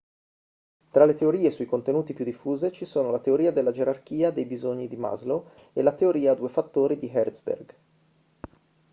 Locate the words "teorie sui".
1.13-1.67